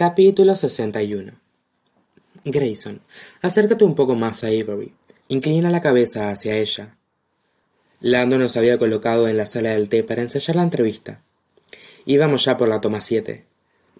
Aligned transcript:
Capítulo 0.00 0.56
61 0.56 1.32
Grayson, 2.46 3.02
acércate 3.42 3.84
un 3.84 3.94
poco 3.94 4.14
más 4.14 4.44
a 4.44 4.46
Avery. 4.46 4.94
Inclina 5.28 5.68
la 5.68 5.82
cabeza 5.82 6.30
hacia 6.30 6.56
ella. 6.56 6.96
Lando 8.00 8.38
nos 8.38 8.56
había 8.56 8.78
colocado 8.78 9.28
en 9.28 9.36
la 9.36 9.44
sala 9.44 9.74
del 9.74 9.90
té 9.90 10.02
para 10.02 10.22
ensayar 10.22 10.56
la 10.56 10.62
entrevista. 10.62 11.22
Íbamos 12.06 12.46
ya 12.46 12.56
por 12.56 12.68
la 12.68 12.80
toma 12.80 13.02
siete. 13.02 13.44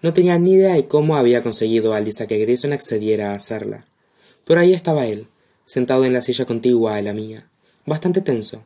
No 0.01 0.11
tenía 0.11 0.39
ni 0.39 0.53
idea 0.53 0.73
de 0.73 0.87
cómo 0.87 1.17
había 1.17 1.43
conseguido 1.43 1.93
Alice 1.93 2.25
que 2.25 2.39
Grayson 2.39 2.73
accediera 2.73 3.29
a 3.29 3.35
hacerla. 3.35 3.85
Por 4.43 4.57
ahí 4.57 4.73
estaba 4.73 5.05
él, 5.05 5.27
sentado 5.65 6.03
en 6.03 6.13
la 6.13 6.23
silla 6.23 6.45
contigua 6.45 6.95
a 6.95 7.01
la 7.03 7.13
mía, 7.13 7.47
bastante 7.85 8.21
tenso. 8.21 8.65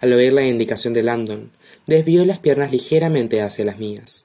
Al 0.00 0.14
oír 0.14 0.32
la 0.32 0.46
indicación 0.46 0.94
de 0.94 1.02
Landon, 1.02 1.50
desvió 1.86 2.24
las 2.24 2.38
piernas 2.38 2.72
ligeramente 2.72 3.42
hacia 3.42 3.66
las 3.66 3.78
mías. 3.78 4.24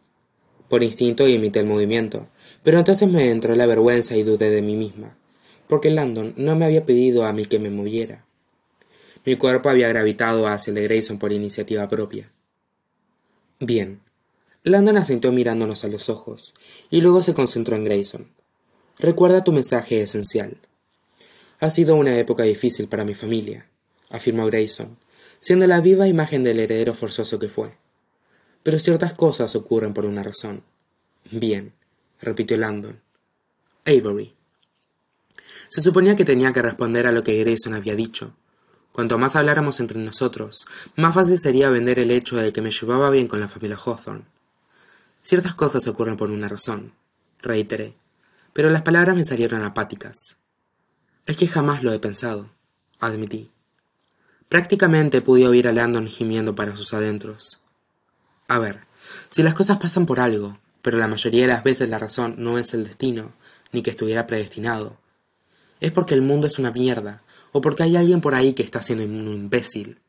Por 0.70 0.84
instinto 0.84 1.28
imité 1.28 1.60
el 1.60 1.68
movimiento, 1.68 2.28
pero 2.64 2.80
entonces 2.80 3.08
me 3.08 3.30
entró 3.30 3.54
la 3.56 3.66
vergüenza 3.66 4.16
y 4.16 4.24
dudé 4.24 4.50
de 4.50 4.62
mí 4.62 4.76
misma, 4.76 5.16
porque 5.68 5.92
Landon 5.92 6.34
no 6.38 6.56
me 6.56 6.66
había 6.66 6.86
pedido 6.86 7.26
a 7.26 7.34
mí 7.34 7.46
que 7.46 7.60
me 7.60 7.70
moviera. 7.70 8.26
Mi 9.26 9.36
cuerpo 9.36 9.70
había 9.70 9.90
gravitado 9.90 10.48
hacia 10.48 10.72
el 10.72 10.76
de 10.76 10.84
Grayson 10.84 11.20
por 11.20 11.32
iniciativa 11.32 11.88
propia. 11.88 12.32
Bien. 13.60 14.02
Landon 14.64 14.98
asintió 14.98 15.32
mirándonos 15.32 15.84
a 15.86 15.88
los 15.88 16.10
ojos, 16.10 16.56
y 16.90 17.02
luego 17.02 17.22
se 17.22 17.36
concentró 17.36 17.76
en 17.76 17.84
Grayson. 17.84 18.28
Recuerda 18.98 19.44
tu 19.44 19.52
mensaje 19.52 20.02
esencial. 20.02 20.58
Ha 21.60 21.70
sido 21.70 21.96
una 21.96 22.18
época 22.18 22.44
difícil 22.44 22.88
para 22.88 23.06
mi 23.06 23.14
familia, 23.14 23.68
afirmó 24.10 24.46
Grayson, 24.48 24.98
siendo 25.40 25.68
la 25.68 25.82
viva 25.82 26.08
imagen 26.08 26.44
del 26.44 26.60
heredero 26.60 26.94
forzoso 26.94 27.38
que 27.38 27.50
fue. 27.50 27.70
Pero 28.66 28.80
ciertas 28.80 29.14
cosas 29.14 29.56
ocurren 29.56 29.94
por 29.94 30.06
una 30.06 30.24
razón. 30.24 30.64
Bien, 31.30 31.72
repitió 32.20 32.58
Landon. 32.58 33.00
Avery. 33.86 34.34
Se 35.70 35.82
suponía 35.82 36.16
que 36.16 36.26
tenía 36.26 36.52
que 36.52 36.64
responder 36.64 37.06
a 37.06 37.12
lo 37.12 37.24
que 37.24 37.38
Grayson 37.38 37.76
había 37.76 37.94
dicho. 37.94 38.36
Cuanto 38.92 39.20
más 39.20 39.36
habláramos 39.36 39.80
entre 39.82 40.00
nosotros, 40.00 40.66
más 40.96 41.14
fácil 41.14 41.38
sería 41.38 41.70
vender 41.70 42.00
el 42.00 42.10
hecho 42.10 42.38
de 42.38 42.52
que 42.52 42.64
me 42.64 42.72
llevaba 42.72 43.12
bien 43.12 43.28
con 43.28 43.40
la 43.40 43.48
familia 43.48 43.78
Hawthorne. 43.78 44.26
Ciertas 45.22 45.54
cosas 45.54 45.86
ocurren 45.86 46.18
por 46.18 46.32
una 46.32 46.50
razón, 46.50 46.92
reiteré, 47.44 47.94
pero 48.52 48.72
las 48.72 48.82
palabras 48.82 49.16
me 49.16 49.26
salieron 49.26 49.62
apáticas. 49.62 50.38
Es 51.28 51.38
que 51.38 51.46
jamás 51.46 51.84
lo 51.84 51.94
he 51.94 52.00
pensado, 52.00 52.50
admití. 53.00 53.52
Prácticamente 54.50 55.22
pude 55.22 55.48
oír 55.48 55.68
a 55.68 55.72
Landon 55.72 56.08
gimiendo 56.08 56.56
para 56.56 56.76
sus 56.76 56.96
adentros. 56.96 57.62
A 58.48 58.60
ver, 58.60 58.82
si 59.30 59.44
las 59.44 59.54
cosas 59.54 59.78
pasan 59.78 60.06
por 60.06 60.20
algo, 60.20 60.60
pero 60.82 60.98
la 60.98 61.08
mayoría 61.08 61.42
de 61.44 61.48
las 61.48 61.64
veces 61.64 61.90
la 61.90 62.00
razón 62.00 62.36
no 62.38 62.58
es 62.58 62.74
el 62.74 62.84
destino, 62.84 63.34
ni 63.72 63.82
que 63.82 63.90
estuviera 63.90 64.28
predestinado, 64.28 64.98
es 65.80 65.92
porque 65.92 66.14
el 66.14 66.22
mundo 66.22 66.48
es 66.48 66.60
una 66.60 66.72
mierda, 66.72 67.24
o 67.52 67.62
porque 67.62 67.84
hay 67.84 67.96
alguien 67.96 68.22
por 68.22 68.36
ahí 68.36 68.54
que 68.54 68.64
está 68.64 68.82
siendo 68.82 69.06
un 69.06 69.28
imbécil. 69.28 70.00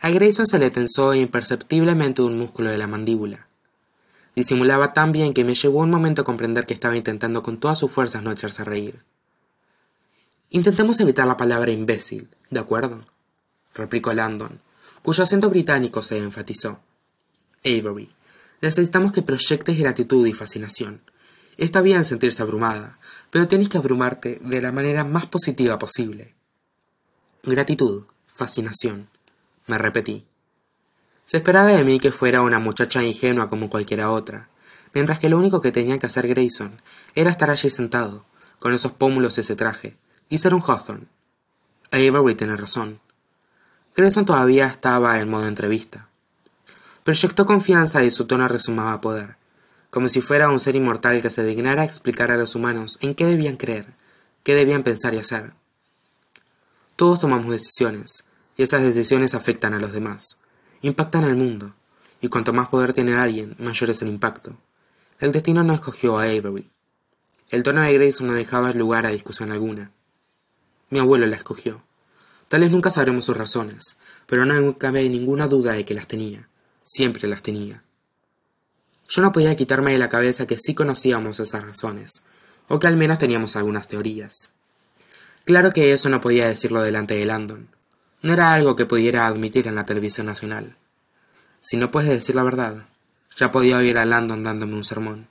A 0.00 0.10
Grayson 0.10 0.46
se 0.46 0.58
le 0.58 0.70
tensó 0.70 1.14
imperceptiblemente 1.14 2.22
un 2.22 2.38
músculo 2.38 2.70
de 2.70 2.78
la 2.78 2.86
mandíbula. 2.86 3.48
Disimulaba 4.34 4.92
tan 4.92 5.12
bien 5.12 5.32
que 5.32 5.44
me 5.44 5.54
llevó 5.54 5.80
un 5.80 5.90
momento 5.90 6.22
a 6.22 6.24
comprender 6.24 6.66
que 6.66 6.74
estaba 6.74 6.96
intentando 6.96 7.42
con 7.42 7.58
todas 7.58 7.78
sus 7.78 7.90
fuerzas 7.90 8.22
no 8.22 8.30
echarse 8.30 8.62
a 8.62 8.66
reír. 8.66 9.02
Intentemos 10.50 11.00
evitar 11.00 11.26
la 11.26 11.36
palabra 11.36 11.70
imbécil, 11.70 12.28
¿de 12.50 12.60
acuerdo? 12.60 13.06
replicó 13.74 14.12
Landon, 14.12 14.60
cuyo 15.02 15.22
acento 15.22 15.50
británico 15.50 16.02
se 16.02 16.18
enfatizó. 16.18 16.80
Avery, 17.66 18.10
necesitamos 18.62 19.12
que 19.12 19.22
proyectes 19.22 19.78
gratitud 19.78 20.26
y 20.26 20.32
fascinación. 20.32 21.02
Está 21.56 21.80
bien 21.80 22.04
sentirse 22.04 22.42
abrumada, 22.42 22.98
pero 23.30 23.48
tienes 23.48 23.68
que 23.68 23.78
abrumarte 23.78 24.38
de 24.42 24.60
la 24.60 24.72
manera 24.72 25.04
más 25.04 25.26
positiva 25.26 25.78
posible. 25.78 26.34
Gratitud, 27.42 28.04
fascinación, 28.26 29.08
me 29.66 29.78
repetí. 29.78 30.24
Se 31.24 31.38
esperaba 31.38 31.68
de 31.72 31.82
mí 31.82 31.98
que 31.98 32.12
fuera 32.12 32.42
una 32.42 32.60
muchacha 32.60 33.02
ingenua 33.02 33.48
como 33.48 33.68
cualquiera 33.68 34.10
otra, 34.10 34.48
mientras 34.94 35.18
que 35.18 35.28
lo 35.28 35.38
único 35.38 35.60
que 35.60 35.72
tenía 35.72 35.98
que 35.98 36.06
hacer 36.06 36.28
Grayson 36.28 36.80
era 37.14 37.30
estar 37.30 37.50
allí 37.50 37.68
sentado, 37.68 38.24
con 38.60 38.72
esos 38.72 38.92
pómulos 38.92 39.36
y 39.36 39.40
ese 39.40 39.56
traje, 39.56 39.96
y 40.28 40.38
ser 40.38 40.54
un 40.54 40.62
Hawthorne. 40.62 41.06
Avery 41.90 42.34
tiene 42.34 42.56
razón. 42.56 43.00
Grayson 43.96 44.24
todavía 44.24 44.66
estaba 44.66 45.18
en 45.20 45.28
modo 45.28 45.48
entrevista. 45.48 46.08
Proyectó 47.06 47.46
confianza 47.46 48.02
y 48.02 48.10
su 48.10 48.26
tono 48.26 48.48
resumaba 48.48 49.00
poder, 49.00 49.36
como 49.90 50.08
si 50.08 50.20
fuera 50.20 50.48
un 50.48 50.58
ser 50.58 50.74
inmortal 50.74 51.22
que 51.22 51.30
se 51.30 51.44
dignara 51.44 51.84
explicar 51.84 52.32
a 52.32 52.36
los 52.36 52.56
humanos 52.56 52.98
en 53.00 53.14
qué 53.14 53.24
debían 53.24 53.56
creer, 53.56 53.94
qué 54.42 54.56
debían 54.56 54.82
pensar 54.82 55.14
y 55.14 55.18
hacer. 55.18 55.52
Todos 56.96 57.20
tomamos 57.20 57.52
decisiones, 57.52 58.24
y 58.56 58.64
esas 58.64 58.82
decisiones 58.82 59.34
afectan 59.34 59.72
a 59.72 59.78
los 59.78 59.92
demás, 59.92 60.40
impactan 60.82 61.22
al 61.22 61.36
mundo, 61.36 61.76
y 62.20 62.26
cuanto 62.26 62.52
más 62.52 62.66
poder 62.70 62.92
tiene 62.92 63.14
alguien, 63.14 63.54
mayor 63.60 63.90
es 63.90 64.02
el 64.02 64.08
impacto. 64.08 64.56
El 65.20 65.30
destino 65.30 65.62
no 65.62 65.74
escogió 65.74 66.18
a 66.18 66.24
Avery. 66.24 66.68
El 67.50 67.62
tono 67.62 67.82
de 67.82 67.94
Grayson 67.94 68.26
no 68.26 68.32
dejaba 68.32 68.72
lugar 68.72 69.06
a 69.06 69.10
discusión 69.10 69.52
alguna. 69.52 69.92
Mi 70.90 70.98
abuelo 70.98 71.28
la 71.28 71.36
escogió. 71.36 71.84
Tal 72.48 72.62
vez 72.62 72.72
nunca 72.72 72.90
sabremos 72.90 73.26
sus 73.26 73.36
razones, 73.36 73.96
pero 74.26 74.44
no 74.44 74.76
cabe 74.76 75.08
ninguna 75.08 75.46
duda 75.46 75.74
de 75.74 75.84
que 75.84 75.94
las 75.94 76.08
tenía. 76.08 76.48
Siempre 76.88 77.26
las 77.26 77.42
tenía. 77.42 77.82
Yo 79.08 79.20
no 79.20 79.32
podía 79.32 79.56
quitarme 79.56 79.90
de 79.90 79.98
la 79.98 80.08
cabeza 80.08 80.46
que 80.46 80.56
sí 80.56 80.72
conocíamos 80.72 81.40
esas 81.40 81.64
razones, 81.64 82.22
o 82.68 82.78
que 82.78 82.86
al 82.86 82.96
menos 82.96 83.18
teníamos 83.18 83.56
algunas 83.56 83.88
teorías. 83.88 84.52
Claro 85.44 85.72
que 85.72 85.92
eso 85.92 86.08
no 86.08 86.20
podía 86.20 86.46
decirlo 86.46 86.82
delante 86.82 87.16
de 87.16 87.26
Landon. 87.26 87.68
No 88.22 88.32
era 88.32 88.52
algo 88.52 88.76
que 88.76 88.86
pudiera 88.86 89.26
admitir 89.26 89.66
en 89.66 89.74
la 89.74 89.84
televisión 89.84 90.26
nacional. 90.26 90.76
Si 91.60 91.76
no 91.76 91.90
puedes 91.90 92.08
decir 92.10 92.36
la 92.36 92.44
verdad, 92.44 92.86
ya 93.36 93.50
podía 93.50 93.78
oír 93.78 93.98
a 93.98 94.06
Landon 94.06 94.44
dándome 94.44 94.74
un 94.74 94.84
sermón. 94.84 95.26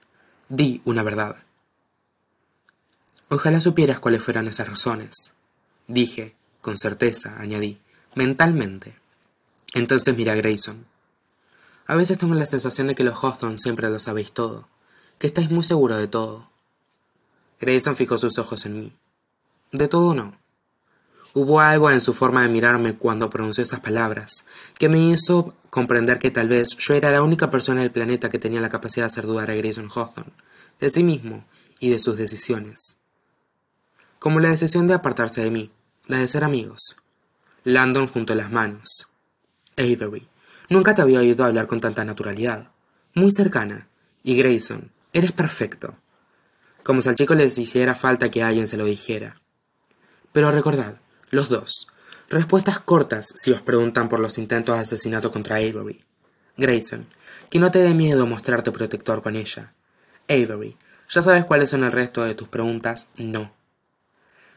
Di 0.50 0.82
una 0.84 1.04
verdad. 1.04 1.38
Ojalá 3.30 3.62
supieras 3.62 4.00
cuáles 4.00 4.22
fueran 4.22 4.50
esas 4.50 4.68
razones. 4.68 5.34
Dije, 5.88 6.36
con 6.60 6.78
certeza, 6.78 7.40
añadí, 7.40 7.80
mentalmente. 8.14 8.96
Entonces 9.74 10.16
mira 10.18 10.34
a 10.34 10.36
Grayson. 10.36 10.86
A 11.88 11.96
veces 11.96 12.18
tengo 12.18 12.36
la 12.36 12.46
sensación 12.46 12.88
de 12.88 12.96
que 12.96 13.04
los 13.04 13.24
Hawthorne 13.24 13.58
siempre 13.58 13.90
lo 13.90 14.00
sabéis 14.00 14.32
todo, 14.32 14.68
que 15.18 15.28
estáis 15.28 15.52
muy 15.52 15.64
seguro 15.64 15.98
de 15.98 16.08
todo. 16.08 16.50
Grayson 17.60 17.96
fijó 17.96 18.18
sus 18.18 18.38
ojos 18.38 18.66
en 18.66 18.80
mí. 18.80 18.94
De 19.72 19.88
todo 19.88 20.14
no. 20.14 20.38
Hubo 21.34 21.60
algo 21.60 21.92
en 21.92 22.02
su 22.02 22.14
forma 22.14 22.44
de 22.44 22.50
mirarme 22.50 22.96
cuando 22.96 23.30
pronunció 23.30 23.62
esas 23.62 23.82
palabras, 23.82 24.46
que 24.78 24.90
me 24.90 25.00
hizo 25.00 25.54
comprender 25.70 26.20
que 26.20 26.32
tal 26.32 26.48
vez 26.48 26.78
yo 26.78 26.94
era 26.94 27.12
la 27.12 27.22
única 27.22 27.52
persona 27.52 27.82
del 27.82 27.92
planeta 27.92 28.30
que 28.30 28.40
tenía 28.40 28.62
la 28.62 28.70
capacidad 28.70 29.06
de 29.06 29.08
hacer 29.08 29.26
dudar 29.26 29.52
a 29.52 29.56
Grayson 29.56 29.90
Hawthorne, 29.94 30.34
de 30.80 30.90
sí 30.90 31.04
mismo 31.04 31.46
y 31.80 31.90
de 31.90 32.00
sus 32.00 32.18
decisiones 32.18 32.98
como 34.26 34.40
la 34.40 34.50
decisión 34.50 34.88
de 34.88 34.96
apartarse 34.96 35.44
de 35.44 35.52
mí, 35.52 35.70
la 36.08 36.18
de 36.18 36.28
ser 36.28 36.44
amigos. 36.44 36.98
Landon 37.64 38.08
juntó 38.08 38.34
las 38.34 38.52
manos. 38.52 39.08
Avery, 39.78 40.28
nunca 40.70 40.96
te 40.96 41.02
había 41.02 41.20
oído 41.20 41.44
hablar 41.44 41.68
con 41.68 41.82
tanta 41.82 42.06
naturalidad. 42.06 42.72
Muy 43.14 43.32
cercana. 43.32 43.88
Y 44.24 44.36
Grayson, 44.38 44.92
eres 45.14 45.32
perfecto. 45.32 45.96
Como 46.84 47.02
si 47.02 47.10
al 47.10 47.16
chico 47.16 47.36
les 47.36 47.58
hiciera 47.58 47.96
falta 47.96 48.30
que 48.30 48.44
alguien 48.44 48.68
se 48.68 48.78
lo 48.78 48.86
dijera. 48.86 49.42
Pero 50.32 50.52
recordad, 50.52 50.98
los 51.30 51.50
dos, 51.50 51.88
respuestas 52.30 52.80
cortas 52.80 53.32
si 53.36 53.52
os 53.52 53.62
preguntan 53.62 54.10
por 54.10 54.20
los 54.20 54.38
intentos 54.38 54.76
de 54.76 54.82
asesinato 54.82 55.32
contra 55.32 55.58
Avery. 55.58 56.04
Grayson, 56.58 57.08
que 57.50 57.60
no 57.60 57.72
te 57.72 57.80
dé 57.80 57.94
miedo 57.94 58.26
mostrarte 58.26 58.72
protector 58.72 59.22
con 59.22 59.36
ella. 59.36 59.74
Avery, 60.28 60.78
ya 61.10 61.22
sabes 61.22 61.46
cuáles 61.46 61.70
son 61.70 61.84
el 61.84 61.92
resto 61.92 62.24
de 62.24 62.36
tus 62.36 62.48
preguntas, 62.48 63.10
no. 63.16 63.54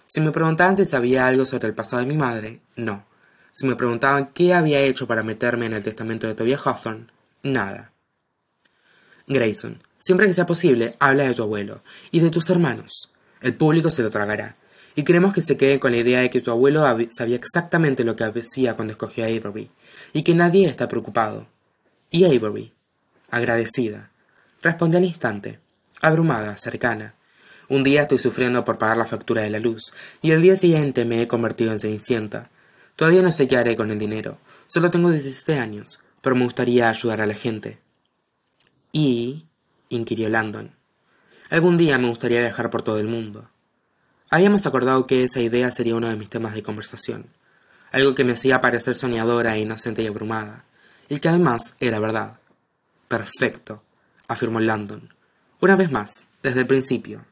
Si 0.07 0.21
me 0.21 0.33
preguntaban 0.33 0.77
si 0.77 0.85
sabía 0.85 1.27
algo 1.27 1.45
sobre 1.45 1.69
el 1.69 1.75
pasado 1.75 2.01
de 2.01 2.09
mi 2.09 2.17
madre, 2.17 2.61
no. 2.77 3.05
Si 3.59 3.67
me 3.67 3.75
preguntaban 3.75 4.31
qué 4.33 4.55
había 4.55 4.79
hecho 4.79 5.09
para 5.09 5.25
meterme 5.25 5.67
en 5.67 5.73
el 5.73 5.83
testamento 5.83 6.29
de 6.29 6.37
Tobias 6.37 6.65
Hawthorne, 6.65 7.09
nada. 7.43 7.91
Grayson, 9.27 9.83
siempre 9.97 10.29
que 10.29 10.33
sea 10.33 10.47
posible, 10.47 10.95
habla 11.01 11.25
de 11.25 11.35
tu 11.35 11.43
abuelo 11.43 11.83
y 12.13 12.21
de 12.21 12.31
tus 12.31 12.49
hermanos. 12.51 13.13
El 13.41 13.57
público 13.57 13.91
se 13.91 14.05
lo 14.05 14.11
tragará. 14.11 14.55
Y 14.95 15.03
queremos 15.03 15.33
que 15.33 15.41
se 15.41 15.57
quede 15.57 15.81
con 15.81 15.91
la 15.91 15.97
idea 15.97 16.21
de 16.21 16.31
que 16.31 16.41
tu 16.41 16.53
abuelo 16.53 16.85
sabía 17.11 17.35
exactamente 17.35 18.05
lo 18.05 18.15
que 18.15 18.23
hacía 18.23 18.75
cuando 18.75 18.93
escogió 18.93 19.25
a 19.25 19.27
Avery, 19.27 19.73
y 20.13 20.23
que 20.23 20.37
nadie 20.37 20.65
está 20.69 20.87
preocupado. 20.87 21.49
Y 22.13 22.27
Avery, 22.27 22.73
agradecida, 23.29 24.13
responde 24.63 24.99
al 24.99 25.05
instante, 25.05 25.59
abrumada, 26.01 26.55
cercana, 26.55 27.17
un 27.69 27.83
día 27.83 28.03
estoy 28.03 28.19
sufriendo 28.19 28.65
por 28.65 28.79
pagar 28.79 28.99
la 28.99 29.05
factura 29.05 29.43
de 29.43 29.51
la 29.51 29.59
luz, 29.59 29.93
y 30.23 30.31
el 30.31 30.43
día 30.43 30.55
siguiente 30.55 31.05
me 31.05 31.23
he 31.23 31.27
convertido 31.27 31.73
en 31.73 31.81
cenicienta. 31.81 32.51
Todavía 32.99 33.23
no 33.23 33.31
sé 33.31 33.47
qué 33.47 33.57
haré 33.57 33.77
con 33.77 33.93
el 33.93 33.99
dinero. 34.01 34.39
Solo 34.67 34.91
tengo 34.91 35.09
17 35.09 35.57
años, 35.57 36.01
pero 36.21 36.35
me 36.35 36.43
gustaría 36.43 36.89
ayudar 36.89 37.21
a 37.21 37.27
la 37.29 37.35
gente. 37.35 37.79
¿Y? 38.91 39.47
inquirió 39.89 40.29
Landon. 40.29 40.73
Algún 41.49 41.79
día 41.79 41.97
me 41.97 42.09
gustaría 42.09 42.41
viajar 42.41 42.71
por 42.71 42.83
todo 42.83 42.99
el 42.99 43.07
mundo. 43.07 43.49
Habíamos 44.31 44.67
acordado 44.67 45.07
que 45.07 45.23
esa 45.23 45.41
idea 45.41 45.71
sería 45.71 45.95
uno 45.95 46.09
de 46.09 46.17
mis 46.17 46.29
temas 46.29 46.55
de 46.55 46.65
conversación, 46.65 47.27
algo 47.93 48.17
que 48.17 48.25
me 48.25 48.33
hacía 48.33 48.61
parecer 48.61 48.97
soñadora, 48.97 49.57
inocente 49.57 50.03
y 50.03 50.09
abrumada, 50.09 50.65
y 51.09 51.21
que 51.21 51.29
además 51.29 51.77
era 51.79 52.01
verdad. 52.01 52.41
Perfecto, 53.07 53.81
afirmó 54.27 54.59
Landon. 54.59 55.15
Una 55.61 55.77
vez 55.77 55.93
más, 55.93 56.25
desde 56.43 56.63
el 56.63 56.67
principio, 56.67 57.25